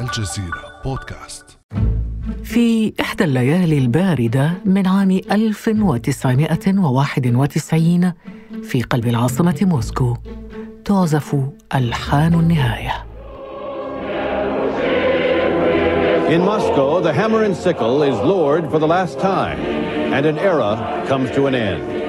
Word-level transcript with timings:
الجزيرة 0.00 0.80
بودكاست 0.84 1.44
في 2.44 2.92
إحدى 3.00 3.24
الليالي 3.24 3.78
الباردة 3.78 4.52
من 4.64 4.86
عام 4.86 5.10
1991 5.32 8.12
في 8.62 8.82
قلب 8.82 9.06
العاصمة 9.06 9.56
موسكو 9.62 10.16
تعزف 10.84 11.36
ألحان 11.74 12.34
النهاية 12.34 12.92
In 16.36 16.42
Moscow, 16.44 17.00
the 17.00 17.12
hammer 17.12 17.42
and 17.42 17.56
sickle 17.56 18.04
is 18.04 18.14
lowered 18.14 18.70
for 18.70 18.78
the 18.78 18.86
last 18.86 19.18
time, 19.18 19.58
and 20.14 20.24
an 20.24 20.38
era 20.38 21.02
comes 21.08 21.28
to 21.32 21.48
an 21.48 21.56
end. 21.56 21.99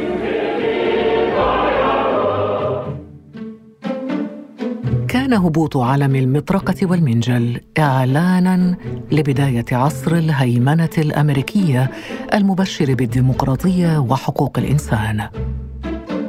كان 5.32 5.40
هبوط 5.40 5.78
عالم 5.78 6.16
المطرقة 6.16 6.76
والمنجل 6.84 7.62
إعلانا 7.80 8.76
لبداية 9.12 9.66
عصر 9.72 10.16
الهيمنة 10.16 10.90
الأمريكية 10.98 11.92
المبشر 12.34 12.94
بالديمقراطية 12.94 13.98
وحقوق 13.98 14.60
الإنسان. 14.60 15.28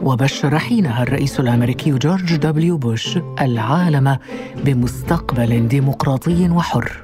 وبشر 0.02 0.58
حينها 0.58 1.02
الرئيس 1.02 1.40
الأمريكي 1.40 1.90
جورج 1.90 2.36
دبليو 2.36 2.78
بوش 2.78 3.18
العالم 3.40 4.18
بمستقبل 4.64 5.68
ديمقراطي 5.68 6.50
وحر 6.50 7.02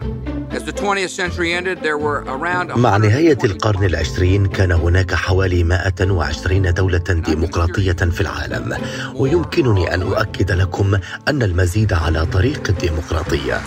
مع 2.77 2.97
نهاية 2.97 3.39
القرن 3.45 3.85
العشرين 3.85 4.47
كان 4.47 4.73
هناك 4.73 5.15
حوالي 5.15 5.65
120 5.65 6.75
دولة 6.75 6.99
ديمقراطية 6.99 7.93
في 7.93 8.21
العالم. 8.21 8.77
ويمكنني 9.15 9.95
أن 9.95 10.03
أؤكد 10.03 10.53
لكم 10.53 10.95
أن 11.29 11.43
المزيد 11.43 11.93
على 11.93 12.27
طريق 12.27 12.63
الديمقراطية. 12.69 13.61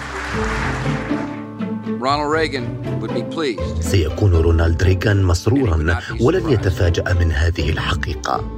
سيكون 3.79 4.33
رونالد 4.33 4.83
ريغان 4.83 5.23
مسرورا 5.23 5.99
ولن 6.21 6.49
يتفاجأ 6.49 7.13
من 7.13 7.31
هذه 7.31 7.69
الحقيقة. 7.69 8.57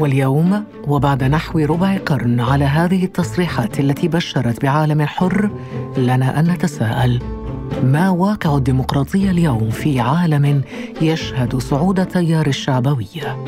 واليوم 0.00 0.64
وبعد 0.86 1.24
نحو 1.24 1.58
ربع 1.58 1.96
قرن 1.96 2.40
على 2.40 2.64
هذه 2.64 3.04
التصريحات 3.04 3.80
التي 3.80 4.08
بشرت 4.08 4.62
بعالم 4.62 5.02
حر 5.02 5.50
لنا 5.96 6.40
أن 6.40 6.50
نتساءل. 6.50 7.37
ما 7.82 8.10
واقع 8.10 8.56
الديمقراطية 8.56 9.30
اليوم 9.30 9.70
في 9.70 10.00
عالم 10.00 10.62
يشهد 11.02 11.56
صعود 11.56 12.06
تيار 12.06 12.46
الشعبويه 12.46 13.44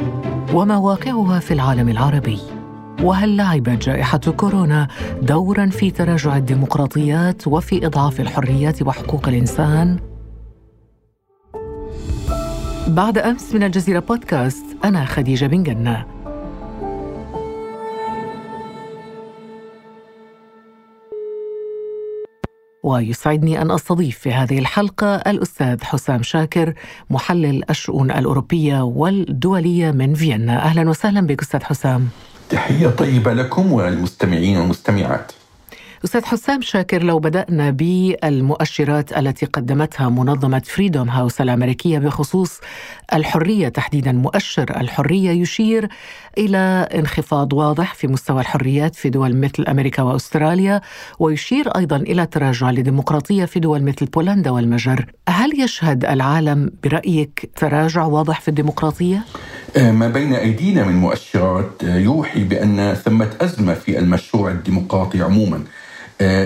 وما 0.55 0.77
واقعها 0.77 1.39
في 1.39 1.55
العالم 1.55 1.89
العربي. 1.89 2.39
وهل 3.03 3.36
لعبت 3.36 3.84
جائحة 3.84 4.19
كورونا 4.19 4.89
دورا 5.23 5.67
في 5.67 5.91
تراجع 5.91 6.36
الديمقراطيات 6.36 7.47
وفي 7.47 7.86
إضعاف 7.86 8.20
الحريات 8.20 8.83
وحقوق 8.83 9.28
الإنسان؟ 9.28 9.98
بعد 12.89 13.19
أمس 13.19 13.55
من 13.55 13.62
الجزيرة 13.62 14.01
بودكاست 14.01 14.64
أنا 14.84 15.05
خديجة 15.05 15.47
بن 15.47 15.62
جنة. 15.62 16.19
ويسعدني 22.91 23.62
أن 23.62 23.70
أستضيف 23.70 24.19
في 24.19 24.33
هذه 24.33 24.58
الحلقة 24.58 25.14
الأستاذ 25.16 25.84
حسام 25.84 26.22
شاكر 26.22 26.74
محلل 27.10 27.70
الشؤون 27.70 28.10
الأوروبية 28.10 28.83
والدولية 28.83 29.91
من 29.91 30.14
فيينا. 30.14 30.62
أهلا 30.62 30.91
وسهلا 30.91 31.20
بك 31.20 31.41
أستاذ 31.42 31.62
حسام. 31.62 32.08
تحية 32.50 32.88
طيبة 32.88 33.33
لكم 33.33 33.72
والمستمعين 33.72 34.56
والمستمعات. 34.56 35.33
أستاذ 36.04 36.24
حسام 36.24 36.60
شاكر 36.60 37.02
لو 37.02 37.18
بدأنا 37.18 37.70
بالمؤشرات 37.70 39.18
التي 39.18 39.46
قدمتها 39.46 40.08
منظمة 40.08 40.62
فريدوم 40.64 41.10
هاوس 41.10 41.40
الأمريكية 41.40 41.98
بخصوص 41.98 42.60
الحرية 43.14 43.68
تحديدا 43.68 44.12
مؤشر 44.12 44.80
الحرية 44.80 45.30
يشير 45.30 45.89
إلى 46.39 46.89
انخفاض 46.94 47.52
واضح 47.52 47.94
في 47.94 48.06
مستوى 48.06 48.40
الحريات 48.40 48.94
في 48.94 49.10
دول 49.10 49.36
مثل 49.36 49.64
أمريكا 49.68 50.02
وأستراليا 50.02 50.80
ويشير 51.18 51.68
أيضا 51.68 51.96
إلى 51.96 52.27
تراجع 52.27 52.70
لديمقراطية 52.70 53.44
في 53.44 53.60
دول 53.60 53.83
مثل 53.83 54.06
بولندا 54.06 54.50
والمجر 54.50 55.06
هل 55.28 55.60
يشهد 55.60 56.05
العالم 56.05 56.70
برأيك 56.84 57.50
تراجع 57.56 58.05
واضح 58.05 58.40
في 58.40 58.48
الديمقراطية؟ 58.48 59.22
آه، 59.77 59.92
ما 59.92 60.08
بين 60.08 60.34
أيدينا 60.34 60.84
من 60.84 60.96
مؤشرات 60.96 61.84
آه، 61.84 61.96
يوحي 61.98 62.44
بأن 62.44 62.94
ثمة 62.94 63.30
أزمة 63.40 63.74
في 63.74 63.98
المشروع 63.98 64.50
الديمقراطي 64.50 65.22
عموما 65.22 65.64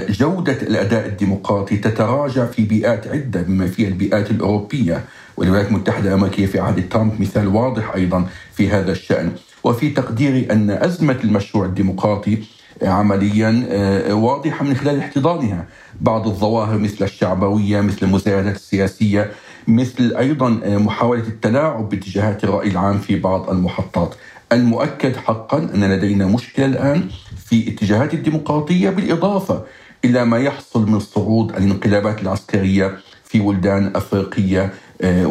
جودة 0.08 0.62
الأداء 0.62 1.06
الديمقراطي 1.06 1.76
تتراجع 1.76 2.46
في 2.46 2.64
بيئات 2.64 3.08
عدة 3.08 3.42
بما 3.42 3.66
فيها 3.66 3.88
البيئات 3.88 4.30
الأوروبية 4.30 5.04
والولايات 5.36 5.68
المتحدة 5.68 6.08
الأمريكية 6.08 6.46
في 6.46 6.58
عهد 6.58 6.88
ترامب 6.88 7.20
مثال 7.20 7.48
واضح 7.48 7.94
أيضا 7.94 8.26
في 8.52 8.68
هذا 8.70 8.92
الشأن. 8.92 9.32
وفي 9.64 9.90
تقديري 9.90 10.46
أن 10.50 10.70
أزمة 10.70 11.18
المشروع 11.24 11.64
الديمقراطي 11.64 12.38
عمليا 12.82 13.66
آه، 13.70 14.14
واضحة 14.14 14.64
من 14.64 14.74
خلال 14.74 14.98
احتضانها 14.98 15.66
بعض 16.00 16.26
الظواهر 16.26 16.78
مثل 16.78 17.04
الشعبوية 17.04 17.80
مثل 17.80 17.98
المزايدات 18.02 18.56
السياسية 18.56 19.30
مثل 19.68 20.14
أيضا 20.18 20.60
آه، 20.64 20.76
محاولة 20.76 21.22
التلاعب 21.22 21.88
باتجاهات 21.88 22.44
الرأي 22.44 22.68
العام 22.68 22.98
في 22.98 23.18
بعض 23.18 23.50
المحطات. 23.50 24.14
المؤكد 24.54 25.16
حقا 25.16 25.58
أن 25.74 25.84
لدينا 25.84 26.26
مشكلة 26.26 26.66
الآن 26.66 27.08
في 27.46 27.68
اتجاهات 27.68 28.14
الديمقراطية 28.14 28.90
بالإضافة 28.90 29.62
إلى 30.04 30.24
ما 30.24 30.38
يحصل 30.38 30.90
من 30.90 31.00
صعود 31.00 31.56
الانقلابات 31.56 32.22
العسكرية 32.22 32.96
في 33.24 33.40
بلدان 33.40 33.92
أفريقية 33.96 34.72
آه، 35.02 35.26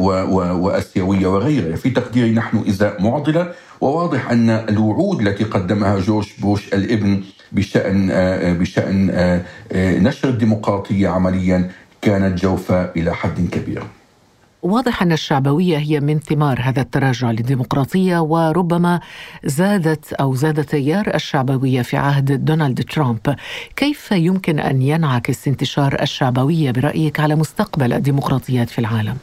وأسيوية 0.55 1.27
وغيرها، 1.27 1.75
في 1.75 1.89
تقديري 1.89 2.31
نحن 2.31 2.63
إزاء 2.67 3.01
معضلة 3.01 3.51
وواضح 3.81 4.31
أن 4.31 4.49
الوعود 4.49 5.27
التي 5.27 5.43
قدمها 5.43 5.99
جورج 5.99 6.27
بوش 6.39 6.73
الابن 6.73 7.23
بشأن 7.51 8.09
آه، 8.11 8.53
بشأن 8.53 9.09
آه، 9.09 9.41
نشر 9.99 10.29
الديمقراطية 10.29 11.07
عمليا 11.09 11.71
كانت 12.01 12.41
جوفاء 12.41 12.91
إلى 12.95 13.15
حد 13.15 13.49
كبير. 13.51 13.83
واضح 14.63 15.01
أن 15.01 15.11
الشعبوية 15.11 15.77
هي 15.77 15.99
من 15.99 16.19
ثمار 16.19 16.61
هذا 16.61 16.81
التراجع 16.81 17.31
للديمقراطية 17.31 18.19
وربما 18.19 18.99
زادت 19.43 20.13
أو 20.13 20.35
زاد 20.35 20.63
تيار 20.63 21.15
الشعبوية 21.15 21.81
في 21.81 21.97
عهد 21.97 22.45
دونالد 22.45 22.83
ترامب. 22.83 23.35
كيف 23.75 24.11
يمكن 24.11 24.59
أن 24.59 24.81
ينعكس 24.81 25.47
انتشار 25.47 26.01
الشعبوية 26.01 26.71
برأيك 26.71 27.19
على 27.19 27.35
مستقبل 27.35 27.93
الديمقراطيات 27.93 28.69
في 28.69 28.79
العالم؟ 28.79 29.17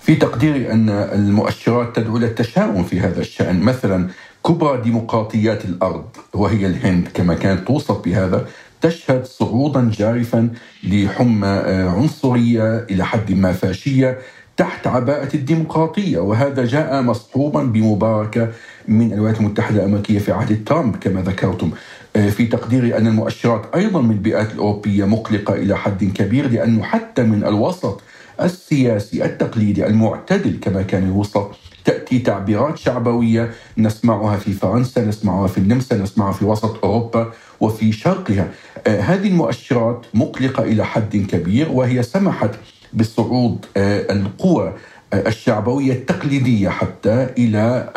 في 0.00 0.14
تقديري 0.14 0.72
أن 0.72 0.90
المؤشرات 0.90 1.96
تدعو 1.96 2.16
إلى 2.16 2.26
التشاؤم 2.26 2.84
في 2.84 3.00
هذا 3.00 3.20
الشأن. 3.20 3.60
مثلا 3.60 4.08
كبرى 4.46 4.82
ديمقراطيات 4.82 5.64
الأرض 5.64 6.06
وهي 6.34 6.66
الهند 6.66 7.08
كما 7.14 7.34
كانت 7.34 7.66
توصف 7.66 8.04
بهذا 8.04 8.46
تشهد 8.80 9.24
صعودا 9.24 9.90
جارفا 9.90 10.50
لحمى 10.84 11.48
عنصرية 11.68 12.78
إلى 12.90 13.04
حد 13.04 13.32
ما 13.32 13.52
فاشية. 13.52 14.18
تحت 14.56 14.86
عباءة 14.86 15.36
الديمقراطية 15.36 16.18
وهذا 16.18 16.64
جاء 16.64 17.02
مصحوبا 17.02 17.62
بمباركة 17.62 18.48
من 18.88 19.12
الولايات 19.12 19.40
المتحدة 19.40 19.76
الأمريكية 19.76 20.18
في 20.18 20.32
عهد 20.32 20.64
ترامب 20.64 20.96
كما 20.96 21.22
ذكرتم. 21.22 21.70
آه، 22.16 22.30
في 22.30 22.46
تقديري 22.46 22.96
أن 22.96 23.06
المؤشرات 23.06 23.62
أيضا 23.74 24.02
من 24.02 24.10
البيئات 24.10 24.52
الأوروبية 24.52 25.04
مقلقة 25.04 25.54
إلى 25.54 25.76
حد 25.76 26.04
كبير 26.04 26.50
لأنه 26.50 26.82
حتى 26.82 27.22
من 27.22 27.44
الوسط 27.44 28.00
السياسي 28.44 29.24
التقليدي 29.24 29.86
المعتدل 29.86 30.58
كما 30.62 30.82
كان 30.82 31.08
يوصف. 31.08 31.46
تأتي 31.84 32.18
تعبيرات 32.18 32.78
شعبوية 32.78 33.50
نسمعها 33.78 34.36
في 34.36 34.52
فرنسا 34.52 35.04
نسمعها 35.04 35.46
في 35.46 35.58
النمسا 35.58 35.96
نسمعها 35.96 36.32
في 36.32 36.44
وسط 36.44 36.84
أوروبا 36.84 37.32
وفي 37.60 37.92
شرقها. 37.92 38.48
آه، 38.86 39.00
هذه 39.00 39.28
المؤشرات 39.28 40.06
مقلقة 40.14 40.62
إلى 40.62 40.84
حد 40.84 41.16
كبير 41.16 41.68
وهي 41.70 42.02
سمحت 42.02 42.50
بصعود 42.92 43.66
آه، 43.76 44.12
القوى 44.12 44.72
آه، 45.12 45.28
الشعبوية 45.28 45.92
التقليدية 45.92 46.68
حتى 46.68 47.28
إلى 47.38 47.92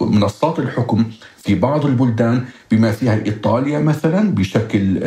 منصات 0.00 0.58
الحكم 0.58 1.04
في 1.36 1.54
بعض 1.54 1.86
البلدان 1.86 2.44
بما 2.70 2.92
فيها 2.92 3.24
إيطاليا 3.26 3.78
مثلا 3.78 4.34
بشكل 4.34 5.00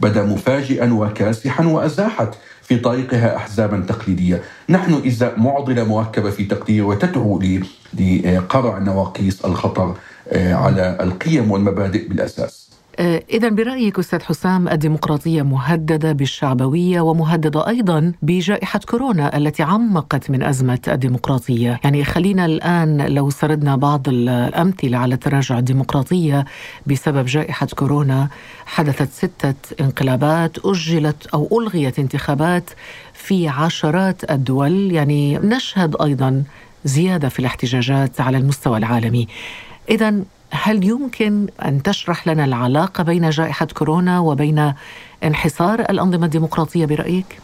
بدا 0.00 0.22
مفاجئا 0.22 0.92
وكاسحا 0.92 1.64
وأزاحت. 1.64 2.34
في 2.70 2.76
طريقها 2.76 3.36
أحزابا 3.36 3.80
تقليدية. 3.88 4.42
نحن 4.68 4.94
إذا 4.94 5.34
معضلة 5.36 5.84
مركبة 5.84 6.30
في 6.30 6.44
تقدير 6.44 6.84
وتدعو 6.84 7.40
لقرع 7.94 8.78
نواقيس 8.78 9.44
الخطر 9.44 9.94
على 10.32 10.98
القيم 11.00 11.50
والمبادئ 11.50 12.08
بالأساس. 12.08 12.59
آه، 12.59 12.59
إذا 13.30 13.48
برأيك 13.48 13.98
أستاذ 13.98 14.22
حسام 14.22 14.68
الديمقراطية 14.68 15.42
مهددة 15.42 16.12
بالشعبوية 16.12 17.00
ومهددة 17.00 17.68
أيضا 17.68 18.12
بجائحة 18.22 18.80
كورونا 18.88 19.36
التي 19.36 19.62
عمقت 19.62 20.30
من 20.30 20.42
أزمة 20.42 20.80
الديمقراطية. 20.88 21.80
يعني 21.84 22.04
خلينا 22.04 22.44
الآن 22.44 23.06
لو 23.06 23.30
سردنا 23.30 23.76
بعض 23.76 24.08
الأمثلة 24.08 24.98
على 24.98 25.16
تراجع 25.16 25.58
الديمقراطية 25.58 26.44
بسبب 26.86 27.26
جائحة 27.26 27.66
كورونا 27.66 28.28
حدثت 28.66 29.12
ستة 29.12 29.54
انقلابات 29.80 30.58
أجلت 30.64 31.26
أو 31.34 31.60
ألغيت 31.60 31.98
انتخابات 31.98 32.70
في 33.14 33.48
عشرات 33.48 34.30
الدول. 34.30 34.92
يعني 34.92 35.38
نشهد 35.38 35.96
أيضا 36.02 36.44
زيادة 36.84 37.28
في 37.28 37.38
الاحتجاجات 37.38 38.20
على 38.20 38.38
المستوى 38.38 38.78
العالمي. 38.78 39.28
إذا 39.90 40.14
هل 40.50 40.84
يمكن 40.84 41.46
أن 41.64 41.82
تشرح 41.82 42.28
لنا 42.28 42.44
العلاقة 42.44 43.04
بين 43.04 43.30
جائحة 43.30 43.66
كورونا 43.66 44.20
وبين 44.20 44.72
انحصار 45.24 45.80
الأنظمة 45.80 46.24
الديمقراطية 46.24 46.86
برأيك؟ 46.86 47.38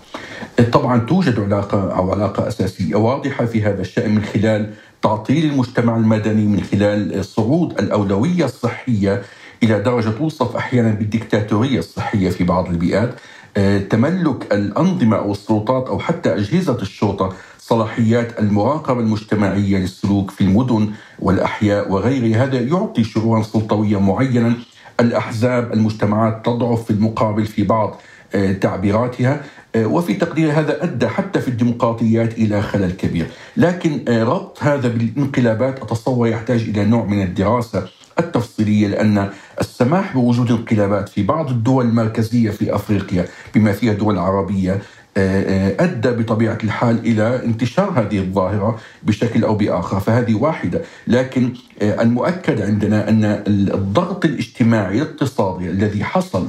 طبعا 0.72 0.98
توجد 0.98 1.40
علاقة 1.40 1.96
أو 1.96 2.12
علاقة 2.12 2.48
أساسية 2.48 2.94
واضحة 2.96 3.44
في 3.44 3.62
هذا 3.62 3.80
الشأن 3.80 4.14
من 4.14 4.24
خلال 4.24 4.70
تعطيل 5.02 5.50
المجتمع 5.50 5.96
المدني 5.96 6.46
من 6.46 6.62
خلال 6.62 7.24
صعود 7.24 7.78
الأولوية 7.78 8.44
الصحية 8.44 9.22
إلى 9.62 9.80
درجة 9.80 10.10
توصف 10.10 10.56
أحيانا 10.56 10.90
بالديكتاتورية 10.90 11.78
الصحية 11.78 12.30
في 12.30 12.44
بعض 12.44 12.68
البيئات 12.68 13.14
آه، 13.56 13.78
تملك 13.78 14.52
الأنظمة 14.52 15.16
أو 15.16 15.32
السلطات 15.32 15.88
أو 15.88 15.98
حتى 15.98 16.34
أجهزة 16.34 16.78
الشرطة 16.82 17.32
صلاحيات 17.68 18.38
المراقبة 18.38 19.00
المجتمعية 19.00 19.78
للسلوك 19.78 20.30
في 20.30 20.40
المدن 20.40 20.90
والأحياء 21.18 21.92
وغيرها. 21.92 22.44
هذا 22.44 22.60
يعطي 22.60 23.04
شعورا 23.04 23.42
سلطويا 23.42 23.98
معينا. 23.98 24.54
الأحزاب 25.00 25.72
المجتمعات 25.72 26.46
تضعف 26.46 26.84
في 26.84 26.90
المقابل 26.90 27.46
في 27.46 27.62
بعض 27.64 28.00
آه، 28.34 28.52
تعبيراتها 28.52 29.40
آه، 29.74 29.86
وفي 29.86 30.14
تقدير 30.14 30.52
هذا 30.52 30.84
أدى 30.84 31.08
حتى 31.08 31.40
في 31.40 31.48
الديمقراطيات 31.48 32.38
إلى 32.38 32.62
خلل 32.62 32.90
كبير، 32.90 33.26
لكن 33.56 34.04
آه، 34.08 34.24
ربط 34.24 34.62
هذا 34.62 34.88
بالانقلابات 34.88 35.82
أتصور 35.82 36.28
يحتاج 36.28 36.60
إلى 36.62 36.84
نوع 36.84 37.04
من 37.04 37.22
الدراسة 37.22 37.88
التفصيلية 38.18 38.88
لأن 38.88 39.30
السماح 39.60 40.14
بوجود 40.14 40.50
انقلابات 40.50 41.08
في 41.08 41.22
بعض 41.22 41.50
الدول 41.50 41.84
المركزية 41.84 42.50
في 42.50 42.74
أفريقيا 42.74 43.26
بما 43.54 43.72
فيها 43.72 43.92
دول 43.92 44.18
عربيه 44.18 44.82
أدى 45.16 46.10
بطبيعة 46.10 46.58
الحال 46.64 46.98
إلى 46.98 47.44
انتشار 47.44 47.90
هذه 48.00 48.18
الظاهرة 48.18 48.78
بشكل 49.02 49.44
أو 49.44 49.54
بآخر 49.54 50.00
فهذه 50.00 50.34
واحدة. 50.34 50.82
لكن 51.06 51.52
المؤكد 51.82 52.60
عندنا 52.62 53.08
أن 53.08 53.24
الضغط 53.48 54.24
الاجتماعي 54.24 55.02
الاقتصادي 55.02 55.70
الذي 55.70 56.04
حصل 56.04 56.48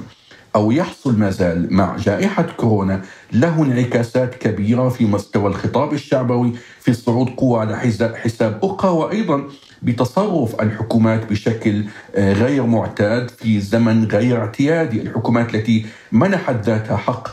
أو 0.56 0.72
يحصل 0.72 1.19
ما 1.19 1.30
زال 1.30 1.74
مع 1.74 1.98
جائحة 1.98 2.44
كورونا 2.58 3.02
له 3.34 3.64
انعكاسات 3.64 4.36
كبيرة 4.36 4.90
في 4.90 5.06
مستوى 5.06 5.48
الخطاب 5.48 5.94
الشعبوي 5.94 6.54
في 6.80 6.94
صعود 6.94 7.30
قوى 7.30 7.60
على 7.60 7.78
حساب 8.16 8.60
أخرى 8.64 8.92
وأيضا 8.92 9.44
بتصرف 9.81 10.62
الحكومات 10.62 11.30
بشكل 11.30 11.84
غير 12.18 12.66
معتاد 12.66 13.30
في 13.30 13.60
زمن 13.60 14.06
غير 14.06 14.38
اعتيادي، 14.38 15.02
الحكومات 15.02 15.56
التي 15.56 15.86
منحت 16.12 16.56
ذاتها 16.66 16.98
حق 16.98 17.28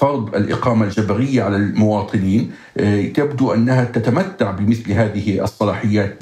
فرض 0.00 0.34
الإقامة 0.34 0.84
الجبرية 0.84 1.42
على 1.42 1.56
المواطنين 1.56 2.50
تبدو 3.14 3.52
أنها 3.54 3.84
تتمتع 3.84 4.50
بمثل 4.50 4.92
هذه 4.92 5.44
الصلاحيات 5.44 6.18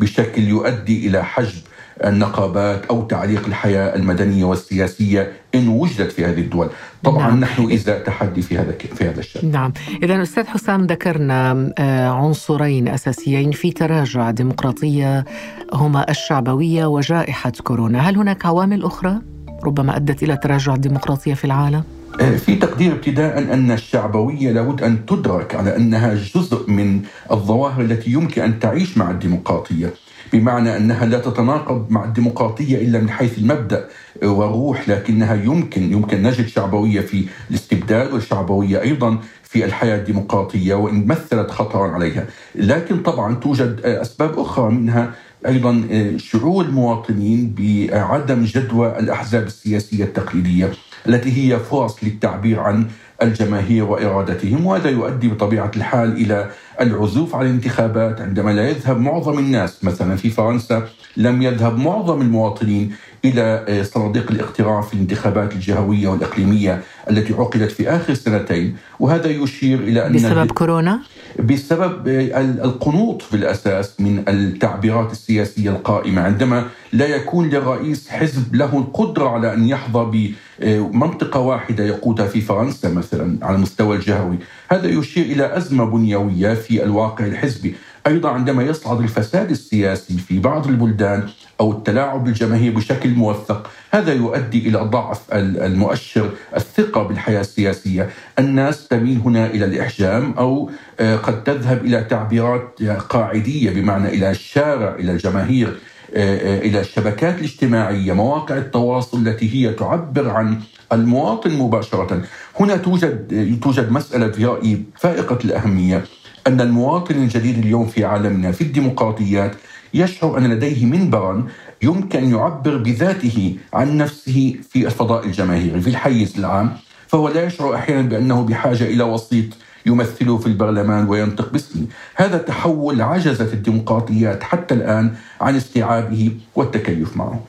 بشكل 0.00 0.42
يؤدي 0.42 1.08
إلى 1.08 1.24
حجب 1.24 1.62
النقابات 2.04 2.84
أو 2.86 3.02
تعليق 3.02 3.46
الحياة 3.46 3.96
المدنية 3.96 4.44
والسياسية 4.44 5.32
إن 5.54 5.68
وجدت 5.68 6.12
في 6.12 6.24
هذه 6.24 6.40
الدول، 6.40 6.68
طبعا 7.04 7.28
نعم. 7.28 7.40
نحن 7.40 7.64
إذا 7.64 7.98
تحدي 7.98 8.42
في 8.42 8.58
هذا 8.58 8.72
في 8.94 9.04
هذا 9.04 9.20
الشأن. 9.20 9.50
نعم، 9.50 9.72
اذا 10.02 10.22
أستاذ 10.22 10.46
حسام 10.46 10.86
ذكرنا 10.86 11.72
آه، 11.78 12.08
عنصرين 12.08 12.88
أساسيين 12.88 13.50
في 13.50 13.70
تراجع 13.72 14.30
الديمقراطيه 14.30 15.24
هما 15.72 16.10
الشعبوية 16.10 16.86
وجائحة 16.86 17.52
كورونا، 17.64 17.98
هل 17.98 18.16
هناك 18.16 18.46
عوامل 18.46 18.84
أخرى 18.84 19.18
ربما 19.64 19.96
أدت 19.96 20.22
إلى 20.22 20.36
تراجع 20.36 20.74
الديمقراطية 20.74 21.34
في 21.34 21.44
العالم؟ 21.44 21.82
آه، 22.20 22.36
في 22.36 22.54
تقدير 22.56 22.92
ابتداء 22.92 23.38
أن 23.38 23.70
الشعبوية 23.70 24.50
لابد 24.52 24.82
أن 24.82 25.06
تدرك 25.06 25.54
على 25.54 25.76
أنها 25.76 26.14
جزء 26.14 26.70
من 26.70 27.02
الظواهر 27.30 27.80
التي 27.80 28.10
يمكن 28.10 28.42
أن 28.42 28.58
تعيش 28.60 28.98
مع 28.98 29.10
الديمقراطية. 29.10 29.94
بمعنى 30.32 30.76
أنها 30.76 31.06
لا 31.06 31.18
تتناقض 31.18 31.86
مع 31.90 32.04
الديمقراطية 32.04 32.76
إلا 32.76 32.98
من 32.98 33.10
حيث 33.10 33.38
المبدأ 33.38 33.88
والروح 34.22 34.88
لكنها 34.88 35.34
يمكن 35.34 35.92
يمكن 35.92 36.22
نجد 36.22 36.46
شعبوية 36.46 37.00
في 37.00 37.24
الاستبداد 37.50 38.12
والشعبوية 38.12 38.82
أيضا 38.82 39.18
في 39.42 39.64
الحياة 39.64 39.96
الديمقراطية 39.96 40.74
وإن 40.74 41.06
مثلت 41.06 41.50
خطرا 41.50 41.88
عليها، 41.88 42.26
لكن 42.54 43.02
طبعا 43.02 43.34
توجد 43.34 43.80
أسباب 43.84 44.38
أخرى 44.38 44.70
منها 44.70 45.12
أيضا 45.46 45.88
شعور 46.16 46.64
المواطنين 46.64 47.54
بعدم 47.58 48.44
جدوى 48.44 48.98
الأحزاب 48.98 49.46
السياسية 49.46 50.04
التقليدية 50.04 50.72
التي 51.06 51.52
هي 51.52 51.58
فرص 51.58 52.04
للتعبير 52.04 52.60
عن 52.60 52.86
الجماهير 53.22 53.84
وإرادتهم 53.84 54.66
وهذا 54.66 54.90
يؤدي 54.90 55.28
بطبيعة 55.28 55.70
الحال 55.76 56.12
إلى 56.12 56.50
العزوف 56.80 57.34
عن 57.34 57.46
الانتخابات 57.46 58.20
عندما 58.20 58.50
لا 58.50 58.68
يذهب 58.68 59.00
معظم 59.00 59.38
الناس 59.38 59.84
مثلا 59.84 60.16
في 60.16 60.30
فرنسا 60.30 60.88
لم 61.16 61.42
يذهب 61.42 61.78
معظم 61.78 62.22
المواطنين 62.22 62.92
إلى 63.24 63.64
آه، 63.68 63.82
صناديق 63.82 64.30
الاقتراع 64.30 64.80
في 64.80 64.94
الانتخابات 64.94 65.52
الجهوية 65.52 66.08
والإقليمية 66.08 66.82
التي 67.10 67.34
عقدت 67.34 67.72
في 67.72 67.88
آخر 67.88 68.14
سنتين 68.14 68.76
وهذا 69.00 69.26
يشير 69.26 69.78
إلى 69.78 70.06
أن 70.06 70.12
بسبب 70.12 70.50
كورونا؟ 70.52 71.00
بسبب 71.38 72.08
آه، 72.08 72.40
القنوط 72.40 73.22
في 73.22 73.36
الأساس 73.36 74.00
من 74.00 74.28
التعبيرات 74.28 75.12
السياسية 75.12 75.70
القائمة. 75.70 76.22
عندما 76.22 76.66
لا 76.92 77.06
يكون 77.06 77.48
للرئيس 77.48 78.08
حزب 78.08 78.54
له 78.54 78.78
القدرة 78.78 79.28
على 79.28 79.54
أن 79.54 79.66
يحظى 79.68 80.32
بمنطقة 80.60 81.40
واحدة 81.40 81.84
يقودها 81.84 82.26
في 82.26 82.40
فرنسا 82.40 82.88
مثلا 82.88 83.38
على 83.42 83.56
المستوى 83.56 83.96
الجهوي، 83.96 84.36
هذا 84.68 84.88
يشير 84.88 85.24
إلى 85.24 85.56
أزمة 85.56 85.84
بنيوية 85.84 86.54
في 86.54 86.84
الواقع 86.84 87.26
الحزبي، 87.26 87.74
أيضا 88.06 88.30
عندما 88.30 88.62
يصعد 88.62 89.00
الفساد 89.00 89.50
السياسي 89.50 90.18
في 90.18 90.38
بعض 90.38 90.66
البلدان 90.66 91.28
أو 91.60 91.72
التلاعب 91.72 92.24
بالجماهير 92.24 92.72
بشكل 92.74 93.10
موثق، 93.10 93.70
هذا 93.90 94.12
يؤدي 94.12 94.68
إلى 94.68 94.78
ضعف 94.78 95.20
المؤشر 95.32 96.30
الثقة 96.56 97.02
بالحياة 97.02 97.40
السياسية، 97.40 98.10
الناس 98.38 98.88
تميل 98.88 99.18
هنا 99.18 99.46
إلى 99.46 99.64
الإحجام 99.64 100.34
أو 100.38 100.70
آه، 101.00 101.16
قد 101.16 101.44
تذهب 101.44 101.84
إلى 101.84 102.04
تعبيرات 102.04 102.82
قاعدية 103.08 103.70
بمعنى 103.70 104.08
إلى 104.08 104.30
الشارع 104.30 104.94
إلى 104.94 105.12
الجماهير 105.12 105.78
آه، 106.14 106.56
آه، 106.56 106.60
إلى 106.60 106.80
الشبكات 106.80 107.38
الاجتماعية، 107.38 108.12
مواقع 108.12 108.56
التواصل 108.56 109.26
التي 109.26 109.54
هي 109.54 109.72
تعبر 109.72 110.30
عن 110.30 110.60
المواطن 110.92 111.50
مباشرة، 111.50 112.22
هنا 112.60 112.76
توجد 112.76 113.58
توجد 113.62 113.92
مسألة 113.92 114.30
في 114.30 114.44
رأيي 114.44 114.84
فائقة 114.96 115.38
الأهمية 115.44 116.04
أن 116.46 116.60
المواطن 116.60 117.14
الجديد 117.14 117.58
اليوم 117.58 117.86
في 117.86 118.04
عالمنا 118.04 118.52
في 118.52 118.60
الديمقراطيات 118.60 119.52
يشعر 119.94 120.38
أن 120.38 120.46
لديه 120.46 120.86
منبرا 120.86 121.46
يمكن 121.82 122.18
أن 122.18 122.30
يعبر 122.30 122.76
بذاته 122.76 123.56
عن 123.74 123.96
نفسه 123.96 124.56
في 124.70 124.86
الفضاء 124.86 125.26
الجماهيري 125.26 125.80
في 125.80 125.90
الحيز 125.90 126.38
العام. 126.38 126.72
فهو 127.06 127.28
لا 127.28 127.44
يشعر 127.44 127.74
أحيانا 127.74 128.08
بأنه 128.08 128.42
بحاجة 128.42 128.84
إلى 128.84 129.04
وسيط 129.04 129.46
يمثله 129.86 130.38
في 130.38 130.46
البرلمان 130.46 131.08
وينطق 131.08 131.52
باسمه. 131.52 131.86
هذا 132.14 132.38
تحول 132.38 133.02
عجزت 133.02 133.52
الديمقراطيات 133.52 134.42
حتى 134.42 134.74
الآن 134.74 135.14
عن 135.40 135.56
استيعابه 135.56 136.32
والتكيف 136.54 137.16
معه. 137.16 137.40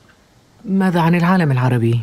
ماذا 0.65 0.99
عن 0.99 1.15
العالم 1.15 1.51
العربي؟ 1.51 2.01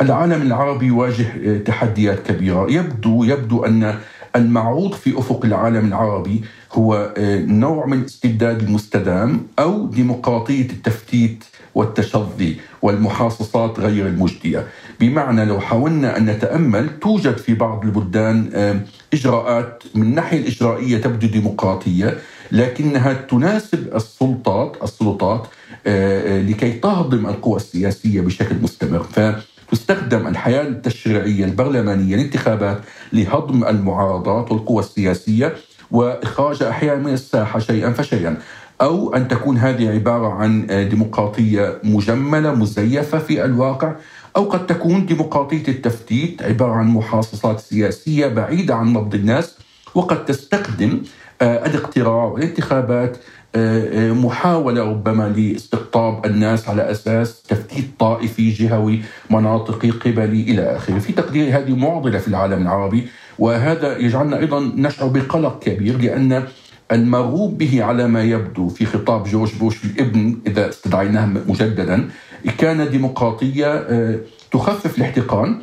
العالم 0.00 0.42
العربي 0.42 0.86
يواجه 0.86 1.58
تحديات 1.58 2.26
كبيرة. 2.26 2.66
يبدو 2.70 3.24
يبدو 3.24 3.64
أن 3.64 3.98
المعروض 4.36 4.92
في 4.94 5.18
أفق 5.18 5.44
العالم 5.44 5.86
العربي 5.86 6.42
هو 6.72 7.14
آه، 7.16 7.38
نوع 7.38 7.86
من 7.86 7.98
الاستبداد 7.98 8.62
المستدام 8.62 9.46
أو 9.58 9.86
ديمقراطية 9.86 10.70
التفتيت 10.70 11.44
والتشظي 11.74 12.56
والمحاصصات 12.82 13.80
غير 13.80 14.06
المجدية، 14.06 14.66
بمعنى 15.00 15.44
لو 15.44 15.60
حاولنا 15.60 16.16
أن 16.16 16.26
نتأمل 16.26 16.98
توجد 17.00 17.36
في 17.36 17.54
بعض 17.54 17.84
البلدان 17.84 18.50
آه، 18.54 18.80
إجراءات 19.12 19.82
من 19.94 20.02
الناحية 20.02 20.38
الإجرائية 20.38 20.98
تبدو 20.98 21.26
ديمقراطية 21.26 22.18
لكنها 22.52 23.12
تناسب 23.12 23.94
السلطات 23.94 24.76
السلطات 24.82 25.46
آه، 25.86 26.42
لكي 26.42 26.72
تهضم 26.72 27.26
القوى 27.26 27.56
السياسية 27.56 28.20
بشكل 28.20 28.56
مستمر، 28.62 29.02
ف 29.02 29.20
تستخدم 29.72 30.26
الحياة 30.26 30.62
التشريعية 30.62 31.44
البرلمانية 31.44 32.14
الانتخابات 32.14 32.80
لهضم 33.12 33.64
المعارضات 33.64 34.52
والقوى 34.52 34.80
السياسية 34.80 35.54
وإخراج 35.90 36.62
أحيانا 36.62 37.02
من 37.02 37.12
الساحة 37.12 37.58
شيئا 37.58 37.92
فشيئا. 37.92 38.36
أو 38.80 39.14
أن 39.14 39.28
تكون 39.28 39.58
هذه 39.58 39.88
عبارة 39.88 40.28
عن 40.28 40.66
ديمقراطية 40.90 41.78
مجملة 41.84 42.54
مزيفة 42.54 43.18
في 43.18 43.44
الواقع 43.44 43.94
أو 44.36 44.44
قد 44.44 44.66
تكون 44.66 45.06
ديمقراطية 45.06 45.68
التفتيت 45.68 46.42
عبارة 46.42 46.72
عن 46.72 46.86
محاصصات 46.88 47.60
سياسية 47.60 48.26
بعيدة 48.26 48.74
عن 48.74 48.92
نبض 48.92 49.14
الناس 49.14 49.58
وقد 49.94 50.24
تستخدم 50.24 51.02
الاقتراع 51.42 52.24
والانتخابات 52.24 53.18
آه، 53.54 54.10
آه، 54.10 54.12
محاولة 54.12 54.84
ربما 54.84 55.28
لاستقطاب 55.28 56.26
الناس 56.26 56.68
على 56.68 56.90
أساس 56.90 57.42
تفتيت 57.42 57.84
طائفي 57.98 58.50
جهوي 58.50 59.00
مناطقي 59.30 59.90
قبلي 59.90 60.42
إلى 60.42 60.76
آخره. 60.76 60.98
في 60.98 61.12
تقديري 61.12 61.52
هذه 61.52 61.76
معضلة 61.76 62.18
في 62.18 62.28
العالم 62.28 62.62
العربي 62.62 63.06
وهذا 63.38 63.98
يجعلنا 63.98 64.38
أيضا 64.38 64.72
نشعر 64.76 65.08
بقلق 65.08 65.58
كبير 65.58 65.98
لأن 65.98 66.44
المرغوب 66.92 67.58
به 67.58 67.84
على 67.84 68.08
ما 68.08 68.22
يبدو 68.22 68.68
في 68.68 68.86
خطاب 68.86 69.24
جورج 69.24 69.54
بوش 69.60 69.84
الابن 69.84 70.38
إذا 70.46 70.68
استدعيناه 70.68 71.26
مجددا 71.26 72.08
كان 72.58 72.90
ديمقراطية 72.90 73.66
آه، 73.66 74.18
تخفف 74.50 74.98
الاحتقان 74.98 75.60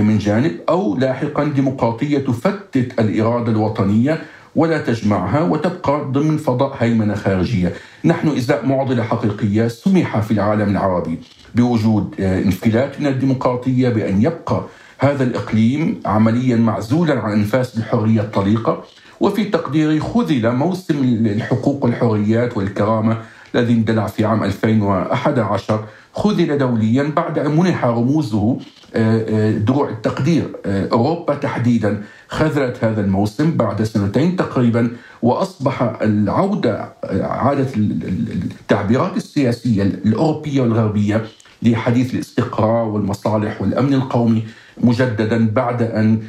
من 0.00 0.18
جانب 0.18 0.52
أو 0.68 0.96
لاحقا 0.96 1.44
ديمقراطية 1.44 2.18
تفتت 2.18 3.00
الإرادة 3.00 3.52
الوطنية 3.52 4.22
ولا 4.56 4.78
تجمعها 4.78 5.40
وتبقى 5.42 6.04
ضمن 6.12 6.36
فضاء 6.36 6.76
هيمنة 6.78 7.14
خارجية. 7.14 7.72
نحن 8.04 8.28
إزاء 8.28 8.66
معضلة 8.66 9.02
حقيقية 9.02 9.68
سمح 9.68 10.20
في 10.20 10.30
العالم 10.30 10.70
العربي 10.70 11.18
بوجود 11.54 12.14
آه، 12.20 12.42
انفلات 12.42 13.00
من 13.00 13.06
الديمقراطية 13.06 13.88
بأن 13.88 14.22
يبقى 14.22 14.60
هذا 14.98 15.24
الإقليم 15.24 16.00
عمليا 16.06 16.56
معزولا 16.56 17.20
عن 17.20 17.32
أنفاس 17.32 17.78
الحرية 17.78 18.20
الطليقة 18.20 18.84
وفي 19.20 19.44
تقديري 19.44 20.00
خذل 20.00 20.52
موسم 20.52 21.02
الحقوق 21.26 21.84
والحريات 21.84 22.56
والكرامة 22.56 23.18
الذي 23.54 23.72
اندلع 23.72 24.06
في 24.06 24.24
عام 24.24 24.44
2011 24.44 25.84
خذل 26.14 26.58
دوليا 26.58 27.12
بعد 27.16 27.38
أن 27.38 27.56
منح 27.56 27.84
رموزه 27.84 28.58
آه، 28.94 29.24
آه، 29.28 29.50
دروع 29.50 29.88
التقدير 29.88 30.44
أوروبا 30.66 31.34
تحديدا 31.34 32.02
خذلت 32.28 32.84
هذا 32.84 33.00
الموسم 33.00 33.50
بعد 33.56 33.82
سنتين 33.82 34.36
تقريبا 34.36 34.90
وأصبح 35.22 35.82
العودة 36.02 36.92
عادة 37.20 37.66
التعبيرات 37.76 39.16
السياسية 39.16 39.82
الأوروبية 39.82 40.60
والغربية 40.60 41.24
لحديث 41.62 42.14
الاستقرار 42.14 42.88
والمصالح 42.88 43.62
والأمن 43.62 43.94
القومي 43.94 44.42
مجددا 44.78 45.48
بعد 45.48 45.82
أن 45.82 46.22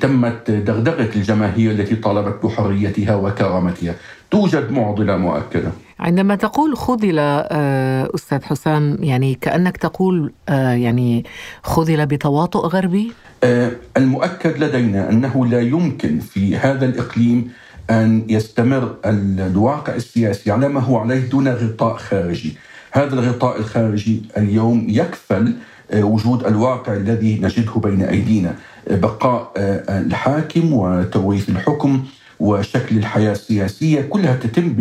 تمت 0.00 0.50
دغدغة 0.50 1.10
الجماهير 1.16 1.70
التي 1.70 1.96
طالبت 1.96 2.46
بحريتها 2.46 3.14
وكرامتها. 3.14 3.94
توجد 4.30 4.70
معضلة 4.72 5.16
مؤكدة. 5.16 5.72
عندما 6.00 6.34
تقول 6.34 6.76
خذل 6.76 7.18
آه، 7.18 8.08
أستاذ 8.14 8.42
حسام 8.42 8.98
يعني 9.00 9.34
كأنك 9.34 9.76
تقول 9.76 10.32
آه، 10.48 10.72
يعني 10.72 11.24
خذل 11.62 12.06
بتواطؤ 12.06 12.66
غربي؟ 12.66 13.12
آه، 13.44 13.70
المؤكد 13.96 14.64
لدينا 14.64 15.10
أنه 15.10 15.46
لا 15.46 15.60
يمكن 15.60 16.20
في 16.20 16.56
هذا 16.56 16.86
الإقليم 16.86 17.50
أن 17.90 18.24
يستمر 18.28 18.94
الواقع 19.04 19.94
السياسي 19.94 20.50
على 20.50 20.68
ما 20.68 20.80
هو 20.80 20.96
عليه 20.98 21.30
دون 21.30 21.48
غطاء 21.48 21.96
خارجي. 21.96 22.56
هذا 22.90 23.14
الغطاء 23.14 23.58
الخارجي 23.58 24.22
اليوم 24.36 24.86
يكفل 24.88 25.52
وجود 25.94 26.46
الواقع 26.46 26.92
الذي 26.92 27.40
نجده 27.42 27.72
بين 27.72 28.02
أيدينا، 28.02 28.54
بقاء 28.90 29.52
الحاكم 29.88 30.72
وتوريث 30.72 31.48
الحكم 31.48 32.04
وشكل 32.40 32.96
الحياة 32.96 33.32
السياسية 33.32 34.00
كلها 34.00 34.36
تتم 34.36 34.76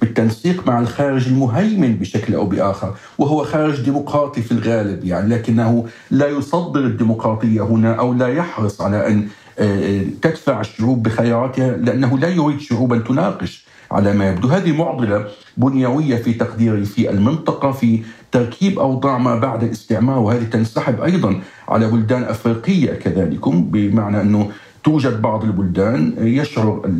بالتنسيق 0.00 0.66
مع 0.66 0.80
الخارج 0.80 1.28
المهيمن 1.28 1.96
بشكل 1.96 2.34
أو 2.34 2.46
بآخر 2.46 2.94
وهو 3.18 3.44
خارج 3.44 3.80
ديمقراطي 3.80 4.42
في 4.42 4.52
الغالب 4.52 5.04
يعني 5.04 5.34
لكنه 5.34 5.86
لا 6.10 6.28
يصدر 6.28 6.80
الديمقراطية 6.80 7.62
هنا 7.62 7.94
أو 7.94 8.14
لا 8.14 8.28
يحرص 8.28 8.80
على 8.80 9.06
أن 9.06 9.28
آه، 9.58 10.04
تدفع 10.22 10.60
الشعوب 10.60 11.02
بخياراتها 11.02 11.76
لأنه 11.76 12.18
لا 12.18 12.28
يريد 12.28 12.60
شعوبا 12.60 12.98
تناقش 12.98 13.64
على 13.90 14.12
ما 14.12 14.28
يبدو. 14.28 14.48
هذه 14.48 14.72
معضلة 14.76 15.26
بنيوية 15.56 16.16
في 16.16 16.32
تقديري 16.32 16.84
في 16.84 17.10
المنطقة 17.10 17.72
في 17.72 18.02
تركيب 18.32 18.78
أوضاع 18.78 19.18
ما 19.18 19.38
بعد 19.38 19.62
الاستعمار 19.62 20.18
وهذه 20.18 20.44
تنسحب 20.44 21.00
أيضا 21.00 21.40
على 21.68 21.90
بلدان 21.90 22.22
أفريقية 22.22 22.92
كذلك 22.92 23.48
بمعنى 23.48 24.20
أنه 24.20 24.50
توجد 24.84 25.22
بعض 25.22 25.44
البلدان 25.44 26.14
يشعر 26.18 26.90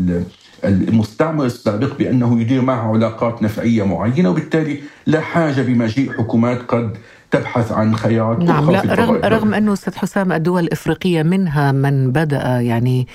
المستعمر 0.65 1.45
السابق 1.45 1.99
بأنه 1.99 2.41
يدير 2.41 2.63
معه 2.63 2.95
علاقات 2.95 3.43
نفعية 3.43 3.87
معينة 3.87 4.31
وبالتالي 4.31 4.81
لا 5.07 5.21
حاجة 5.21 5.63
بمجيء 5.63 6.13
حكومات 6.13 6.63
قد 6.63 6.97
تبحث 7.31 7.73
عن 7.73 7.97
خيارات 7.97 8.39
نعم 8.39 8.71
لا 8.71 8.95
رغم 8.95 9.21
رغم 9.25 9.55
أنه 9.55 9.73
أستاذ 9.73 9.95
حسام 9.95 10.33
الدول 10.33 10.65
الإفريقية 10.65 11.23
منها 11.23 11.73
من 11.73 12.13
بدأ 12.13 12.61
يعني 12.61 13.07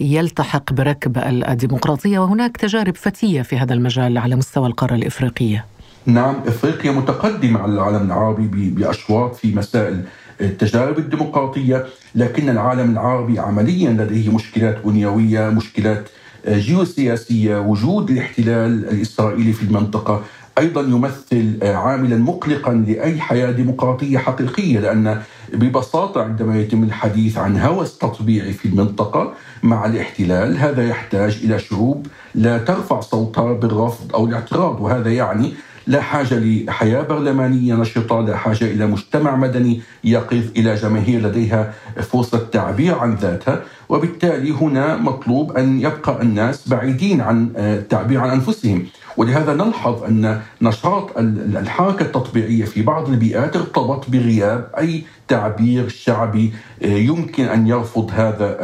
يلتحق 0.00 0.72
بركب 0.72 1.18
الديمقراطية 1.48 2.18
وهناك 2.18 2.56
تجارب 2.56 2.96
فتية 2.96 3.42
في 3.42 3.58
هذا 3.58 3.74
المجال 3.74 4.18
على 4.18 4.36
مستوى 4.36 4.66
القارة 4.66 4.94
الإفريقية. 4.94 5.64
نعم 6.06 6.34
إفريقيا 6.46 6.92
متقدمة 6.92 7.60
على 7.60 7.72
العالم 7.72 8.06
العربي 8.06 8.70
بأشواط 8.70 9.34
في 9.34 9.54
مسائل 9.54 10.02
التجارب 10.42 10.98
الديمقراطية 10.98 11.86
لكن 12.14 12.48
العالم 12.48 12.90
العربي 12.90 13.38
عمليا 13.38 13.90
لديه 13.90 14.34
مشكلات 14.34 14.84
بنيوية 14.84 15.48
مشكلات 15.48 16.08
جيوسياسية 16.48 17.58
وجود 17.58 18.10
الاحتلال 18.10 18.88
الإسرائيلي 18.88 19.52
في 19.52 19.62
المنطقة 19.62 20.22
أيضا 20.58 20.80
يمثل 20.80 21.58
عاملا 21.62 22.16
مقلقا 22.16 22.74
لأي 22.74 23.20
حياة 23.20 23.50
ديمقراطية 23.50 24.18
حقيقية 24.18 24.80
لأن 24.80 25.22
ببساطة 25.52 26.22
عندما 26.22 26.60
يتم 26.60 26.82
الحديث 26.82 27.38
عن 27.38 27.58
هوس 27.58 27.98
تطبيعي 27.98 28.52
في 28.52 28.68
المنطقة 28.68 29.34
مع 29.62 29.86
الاحتلال 29.86 30.58
هذا 30.58 30.88
يحتاج 30.88 31.40
إلى 31.44 31.58
شعوب 31.58 32.06
لا 32.34 32.58
ترفع 32.58 33.00
صوتها 33.00 33.52
بالرفض 33.52 34.14
أو 34.14 34.26
الاعتراض 34.26 34.80
وهذا 34.80 35.12
يعني 35.12 35.54
لا 35.86 36.00
حاجة 36.00 36.34
لحياة 36.38 37.02
برلمانية 37.02 37.74
نشطة 37.74 38.20
لا 38.20 38.36
حاجة 38.36 38.64
إلى 38.64 38.86
مجتمع 38.86 39.36
مدني 39.36 39.80
يقظ 40.04 40.44
إلى 40.56 40.74
جماهير 40.74 41.20
لديها 41.20 41.74
فرصة 42.02 42.38
تعبير 42.52 42.98
عن 42.98 43.14
ذاتها. 43.14 43.62
وبالتالي 43.88 44.50
هنا 44.50 44.96
مطلوب 44.96 45.56
أن 45.56 45.80
يبقى 45.80 46.22
الناس 46.22 46.68
بعيدين 46.68 47.20
عن 47.20 47.52
التعبير 47.56 48.20
عن 48.20 48.30
أنفسهم. 48.30 48.86
ولهذا 49.16 49.54
نلحظ 49.54 50.04
أن 50.04 50.40
نشاط 50.62 51.18
الحركة 51.18 52.02
التطبيعية 52.02 52.64
في 52.64 52.82
بعض 52.82 53.08
البيئات 53.08 53.56
ارتبط 53.56 54.10
بغياب 54.10 54.70
أي 54.78 55.02
تعبير 55.28 55.88
شعبي 55.88 56.52
يمكن 56.82 57.44
أن 57.44 57.66
يرفض 57.66 58.10
هذا 58.14 58.56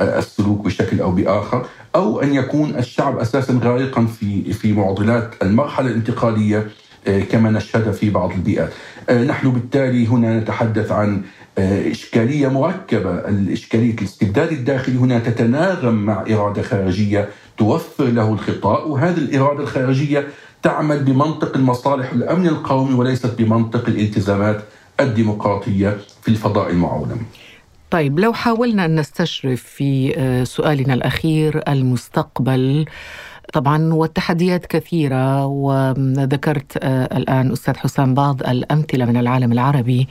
السلوك 0.00 0.64
بشكل 0.64 1.00
أو 1.00 1.12
بآخر 1.12 1.66
أو 1.94 2.22
أن 2.22 2.34
يكون 2.34 2.74
الشعب 2.78 3.18
أساسا 3.18 3.60
غارقا 3.62 4.06
في 4.06 4.52
في 4.52 4.72
معضلات 4.72 5.34
المرحلة 5.42 5.88
الانتقالية 5.88 6.66
آه، 7.06 7.20
كما 7.20 7.50
نشهد 7.50 7.90
في 7.92 8.10
بعض 8.10 8.30
البيئات. 8.32 8.72
آه، 9.10 9.24
نحن 9.24 9.50
بالتالي 9.50 10.06
هنا 10.06 10.40
نتحدث 10.40 10.92
عن 10.92 11.22
آه، 11.58 11.90
إشكالية 11.90 12.48
مركبة 12.48 13.10
الإشكالية 13.10 13.94
الاستبداد 13.94 14.52
الداخلي 14.52 14.96
هنا 14.96 15.18
تتناغم 15.18 15.94
مع 15.94 16.24
إرادة 16.30 16.62
خارجية 16.62 17.28
توفر 17.58 18.04
له 18.04 18.32
الخطاب 18.32 18.90
وهذه 18.90 19.18
الإرادة 19.18 19.62
الخارجية 19.62 20.28
تعمل 20.62 21.04
بمنطق 21.04 21.56
المصالح 21.56 22.12
والأمن 22.12 22.46
القومي 22.46 22.94
وليست 22.94 23.38
بمنطق 23.38 23.88
الالتزامات 23.88 24.64
الديمقراطية 25.00 25.96
في 26.22 26.28
الفضاء 26.28 26.70
المعولم 26.70 27.22
طيب 27.90 28.20
لو 28.20 28.32
حاولنا 28.32 28.84
أن 28.84 29.00
نستشرف 29.00 29.62
في 29.62 30.14
آه، 30.16 30.44
سؤالنا 30.44 30.94
الأخير 30.94 31.62
المستقبل 31.68 32.86
طبعا 33.52 33.94
والتحديات 33.94 34.66
كثيرة 34.66 35.46
وذكرت 35.46 36.78
آه، 36.82 37.16
الآن 37.16 37.52
أستاذ 37.52 37.76
حسام 37.76 38.14
بعض 38.14 38.42
الأمثلة 38.42 39.04
من 39.04 39.16
العالم 39.16 39.52
العربي 39.52 40.08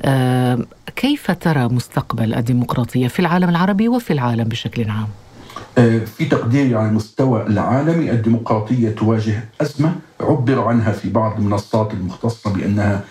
آه، 0.00 0.58
كيف 0.96 1.30
ترى 1.30 1.68
مستقبل 1.68 2.34
الديمقراطية 2.34 3.08
في 3.08 3.20
العالم 3.20 3.48
العربي 3.48 3.88
وفي 3.88 4.12
العالم 4.12 4.44
بشكل 4.44 4.90
عام؟ 4.90 5.08
في 6.16 6.24
تقديري 6.30 6.74
على 6.74 6.88
المستوى 6.88 7.46
العالمي 7.46 8.10
الديمقراطية 8.10 8.90
تواجه 8.90 9.44
أزمة 9.60 9.94
عبر 10.20 10.60
عنها 10.60 10.92
في 10.92 11.10
بعض 11.10 11.38
المنصات 11.38 11.92
المختصة 11.92 12.52
بأنها 12.52 13.04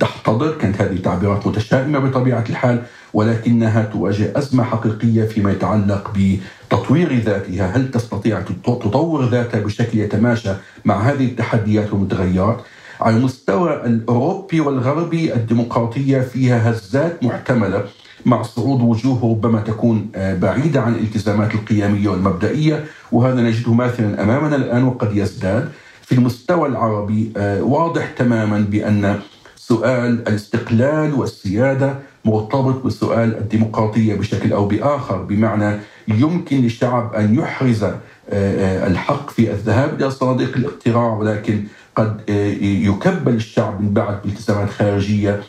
تحتضر 0.00 0.52
كانت 0.52 0.82
هذه 0.82 0.96
تعبيرات 0.96 1.46
متشائمة 1.46 1.98
بطبيعة 1.98 2.44
الحال 2.50 2.82
ولكنها 3.14 3.82
تواجه 3.84 4.32
أزمة 4.36 4.64
حقيقية 4.64 5.24
فيما 5.24 5.52
يتعلق 5.52 6.12
بتطوير 6.14 7.18
ذاتها، 7.18 7.66
هل 7.76 7.90
تستطيع 7.90 8.40
تطور 8.64 9.28
ذاتها 9.28 9.60
بشكل 9.60 9.98
يتماشى 9.98 10.50
مع 10.84 11.00
هذه 11.02 11.24
التحديات 11.24 11.92
والمتغيرات؟ 11.92 12.60
على 13.00 13.16
المستوى 13.16 13.86
الأوروبي 13.86 14.60
والغربي 14.60 15.34
الديمقراطية 15.34 16.20
فيها 16.20 16.70
هزات 16.70 17.24
محتملة 17.24 17.84
مع 18.26 18.42
صعود 18.42 18.80
وجوه 18.82 19.22
ربما 19.30 19.60
تكون 19.60 20.08
بعيدة 20.16 20.80
عن 20.80 20.94
الالتزامات 20.94 21.54
القيمية 21.54 22.08
والمبدئية 22.08 22.84
وهذا 23.12 23.40
نجده 23.42 23.74
مثلا 23.74 24.22
أمامنا 24.22 24.56
الآن 24.56 24.84
وقد 24.84 25.16
يزداد. 25.16 25.68
في 26.02 26.12
المستوى 26.14 26.68
العربي 26.68 27.32
واضح 27.60 28.10
تماما 28.16 28.58
بأن 28.70 29.20
سؤال 29.56 30.28
الاستقلال 30.28 31.14
والسيادة 31.14 31.94
مرتبط 32.24 32.84
بسؤال 32.86 33.36
الديمقراطية 33.38 34.14
بشكل 34.14 34.52
أو 34.52 34.66
بآخر 34.68 35.22
بمعنى 35.22 35.76
يمكن 36.08 36.56
للشعب 36.56 37.14
أن 37.14 37.34
يحرز 37.34 37.84
الحق 38.32 39.30
في 39.30 39.50
الذهاب 39.50 39.94
إلى 40.00 40.10
صناديق 40.10 40.56
الاقتراع 40.56 41.12
ولكن 41.16 41.64
قد 41.96 42.20
يكبل 42.60 43.34
الشعب 43.34 43.80
من 43.82 43.90
بعد 43.94 44.18
بالتزامات 44.24 44.70
خارجية 44.70 45.40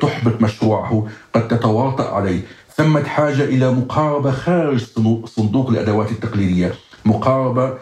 تحبط 0.00 0.42
مشروعه 0.42 1.06
قد 1.34 1.48
تتواطأ 1.48 2.14
عليه 2.14 2.40
ثمة 2.76 3.04
حاجة 3.04 3.44
إلى 3.44 3.72
مقاربة 3.72 4.30
خارج 4.30 4.84
صندوق 5.26 5.70
الأدوات 5.70 6.10
التقليدية. 6.10 6.72
مقاربة 7.04 7.74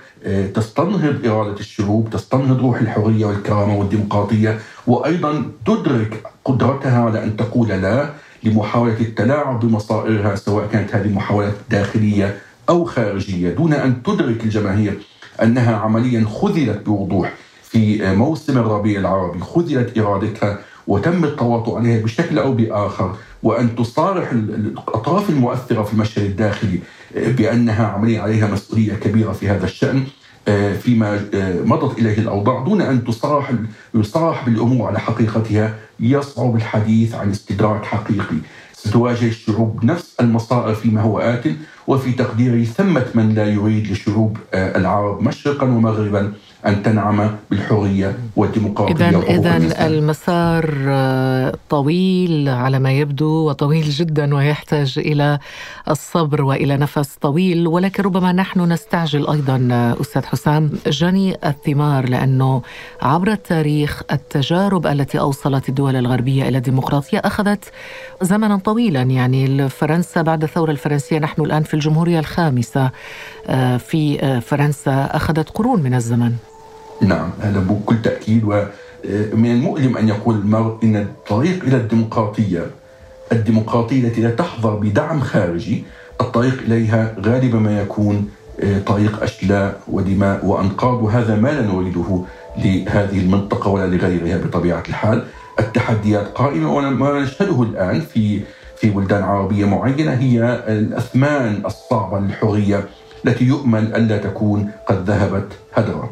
تستنهض 0.54 1.26
إرادة 1.26 1.60
الشعوب 1.60 2.10
تستنهض 2.10 2.60
روح 2.60 2.80
الحرية 2.80 3.26
والكرامة 3.26 3.76
والديمقراطية 3.78 4.58
وأيضا 4.86 5.44
تدرك 5.66 6.22
قدرتها 6.44 7.04
على 7.04 7.24
أن 7.24 7.36
تقول 7.36 7.68
لا 7.68 8.10
لمحاولة 8.42 9.00
التلاعب 9.00 9.60
بمصائرها 9.60 10.34
سواء 10.34 10.66
كانت 10.66 10.94
هذه 10.94 11.08
محاولات 11.08 11.54
داخلية 11.70 12.38
أو 12.68 12.84
خارجية. 12.84 13.50
دون 13.50 13.72
أن 13.72 14.02
تدرك 14.02 14.44
الجماهير 14.44 14.98
أنها 15.42 15.76
عمليا 15.76 16.24
خذلت 16.24 16.86
بوضوح 16.86 17.32
في 17.62 18.14
موسم 18.16 18.58
الربيع 18.58 19.00
العربي 19.00 19.40
خذلت 19.40 19.98
إرادتها 19.98 20.58
وتم 20.90 21.24
التواطؤ 21.24 21.76
عليها 21.76 22.02
بشكل 22.02 22.38
أو 22.38 22.52
بآخر 22.52 23.14
وأن 23.42 23.76
تصارح 23.76 24.32
الأطراف 24.32 25.30
المؤثرة 25.30 25.82
في 25.82 25.92
المشهد 25.92 26.24
الداخلي 26.24 26.78
بأنها 27.16 27.86
عمليا 27.86 28.22
عليها 28.22 28.46
مسؤولية 28.46 28.94
كبيرة 28.94 29.32
في 29.32 29.48
هذا 29.48 29.64
الشأن 29.64 30.04
فيما 30.82 31.20
مضت 31.64 31.98
إليه 31.98 32.18
الأوضاع 32.18 32.64
دون 32.64 32.80
أن 32.80 33.04
تصرح 33.04 33.52
يصرح 33.94 34.44
بالأمور 34.44 34.88
على 34.88 35.00
حقيقتها 35.00 35.74
يصعب 36.00 36.56
الحديث 36.56 37.14
عن 37.14 37.30
استدراك 37.30 37.84
حقيقي. 37.84 38.36
ستواجه 38.72 39.28
الشعوب 39.28 39.84
نفس 39.84 40.14
المصائب 40.20 40.74
فيما 40.74 41.00
هو 41.00 41.18
آت 41.18 41.44
وفي 41.86 42.12
تقديري 42.12 42.64
ثمة 42.64 43.06
من 43.14 43.34
لا 43.34 43.46
يريد 43.46 43.92
لشعوب 43.92 44.36
العرب 44.54 45.22
مشرقا 45.22 45.66
ومغربا. 45.66 46.32
أن 46.66 46.82
تنعم 46.82 47.30
بالحرية 47.50 48.18
والديمقراطية 48.36 49.08
إذا 49.08 49.18
إذا 49.18 49.86
المسار 49.86 50.64
طويل 51.68 52.48
على 52.48 52.78
ما 52.78 52.92
يبدو 52.92 53.48
وطويل 53.48 53.90
جدا 53.90 54.34
ويحتاج 54.34 54.94
إلى 54.98 55.38
الصبر 55.88 56.42
وإلى 56.42 56.76
نفس 56.76 57.14
طويل 57.20 57.66
ولكن 57.66 58.02
ربما 58.02 58.32
نحن 58.32 58.60
نستعجل 58.72 59.28
أيضا 59.28 59.68
أستاذ 60.00 60.24
حسام. 60.24 60.70
جني 60.86 61.36
الثمار 61.44 62.08
لأنه 62.08 62.62
عبر 63.02 63.32
التاريخ 63.32 64.02
التجارب 64.12 64.86
التي 64.86 65.20
أوصلت 65.20 65.68
الدول 65.68 65.96
الغربية 65.96 66.48
إلى 66.48 66.58
الديمقراطية 66.58 67.18
أخذت 67.18 67.64
زمنا 68.22 68.56
طويلا. 68.56 69.02
يعني 69.02 69.68
فرنسا 69.68 70.22
بعد 70.22 70.42
الثورة 70.42 70.70
الفرنسية 70.70 71.18
نحن 71.18 71.42
الآن 71.42 71.62
في 71.62 71.74
الجمهورية 71.74 72.18
الخامسة 72.18 72.90
في 73.78 74.40
فرنسا 74.40 75.04
أخذت 75.12 75.48
قرون 75.50 75.82
من 75.82 75.94
الزمن. 75.94 76.32
نعم 77.02 77.30
هذا 77.40 77.60
بكل 77.60 78.02
تأكيد. 78.02 78.44
ومن 78.44 79.50
المؤلم 79.50 79.96
أن 79.96 80.08
يقول 80.08 80.34
المرء 80.34 80.78
أن 80.84 80.96
الطريق 80.96 81.64
إلى 81.64 81.76
الديمقراطية 81.76 82.66
الديمقراطية 83.32 84.08
التي 84.08 84.20
لا 84.20 84.30
تحظى 84.30 84.88
بدعم 84.88 85.20
خارجي 85.20 85.84
الطريق 86.20 86.60
إليها 86.66 87.16
غالبا 87.20 87.58
ما 87.58 87.80
يكون 87.80 88.28
طريق 88.86 89.22
أشلاء 89.22 89.80
ودماء. 89.88 90.46
وأنقاض 90.46 91.02
وهذا 91.02 91.36
ما 91.36 91.48
لا 91.48 91.62
نريده 91.62 92.24
لهذه 92.58 93.18
المنطقة 93.18 93.70
ولا 93.70 93.86
لغيرها 93.96 94.36
بطبيعة 94.38 94.82
الحال. 94.88 95.24
التحديات 95.58 96.28
قائمة 96.28 96.76
وما 96.76 97.20
نشهده 97.20 97.62
الآن 97.62 98.00
في 98.00 98.40
في 98.76 98.90
بلدان 98.90 99.22
عربية 99.22 99.64
معينة 99.64 100.12
هي 100.12 100.64
الأثمان 100.68 101.62
الصعبة 101.66 102.18
للحرية 102.18 102.84
التي 103.26 103.44
يؤمل 103.44 103.94
ألا 103.94 104.18
تكون 104.18 104.70
قد 104.88 105.10
ذهبت 105.10 105.48
هدرا. 105.74 106.10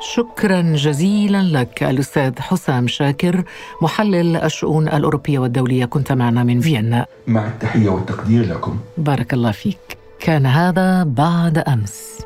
شكرا 0.00 0.62
جزيلا 0.62 1.42
لك 1.42 1.82
الأستاذ 1.82 2.40
حسام 2.40 2.86
شاكر 2.86 3.44
محلل 3.82 4.36
الشؤون 4.36 4.88
الأوروبية 4.88 5.38
والدولية. 5.38 5.84
كنت 5.84 6.12
معنا 6.12 6.44
من 6.44 6.60
فيينا. 6.60 7.06
مع 7.26 7.46
التحية 7.46 7.88
والتقدير 7.88 8.46
لكم. 8.46 8.78
بارك 8.98 9.34
الله 9.34 9.50
فيك. 9.50 9.98
كان 10.20 10.46
هذا 10.46 11.04
بعد 11.04 11.58
أمس. 11.58 12.18